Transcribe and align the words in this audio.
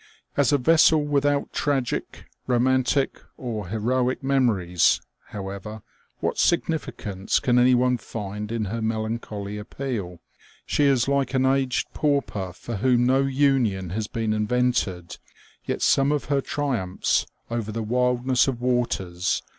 As 0.35 0.51
a 0.51 0.57
vessel 0.57 1.03
without 1.05 1.53
tragic, 1.53 2.25
romantic, 2.47 3.21
or 3.37 3.67
heroic 3.67 4.23
memories, 4.23 4.99
however, 5.27 5.83
what 6.21 6.39
significance 6.39 7.39
can 7.39 7.59
any 7.59 7.75
one 7.75 7.99
find 7.99 8.51
in 8.51 8.65
her 8.65 8.81
melancholy 8.81 9.59
appeal? 9.59 10.19
She 10.65 10.85
is 10.85 11.07
like 11.07 11.35
an 11.35 11.45
aged 11.45 11.93
pauper 11.93 12.51
for 12.51 12.77
whom 12.77 13.05
no 13.05 13.21
union 13.27 13.91
has 13.91 14.07
been 14.07 14.33
invented; 14.33 15.19
yet 15.65 15.83
some 15.83 16.11
of 16.11 16.25
her 16.33 16.41
triumphs 16.41 17.27
over 17.51 17.71
the 17.71 17.83
wildness 17.83 18.47
of 18.47 18.59
waters 18.59 19.03
OLD 19.05 19.17
SHIPS. 19.21 19.41